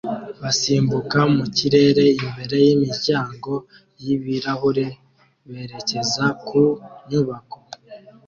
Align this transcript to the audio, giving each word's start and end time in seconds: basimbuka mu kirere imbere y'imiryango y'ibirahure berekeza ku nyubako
basimbuka 0.41 1.19
mu 1.35 1.45
kirere 1.57 2.05
imbere 2.23 2.55
y'imiryango 2.65 3.51
y'ibirahure 4.03 4.85
berekeza 5.49 6.25
ku 6.47 6.61
nyubako 7.09 7.57